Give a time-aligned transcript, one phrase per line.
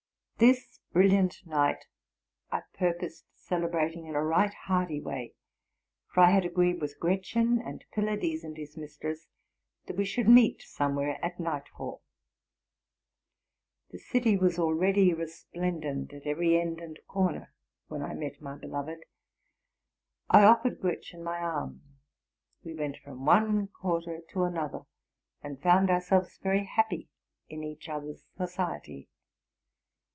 [0.37, 1.85] This brilliant night
[2.51, 5.35] I purposed celebrating in a right hearty way;
[6.11, 9.27] for I had agreed with Gretchen, and Pylades and his mistress,
[9.85, 12.01] that we should meet somewhere at nightfall.
[13.91, 17.53] The city was already resplendent at every end and corner
[17.87, 19.03] when I met my beloved.
[20.27, 21.83] I offered Gretchen my arm:
[22.63, 24.87] we went from one quarter to another,
[25.43, 27.09] and found ourselves very happy
[27.47, 29.07] in each other's society.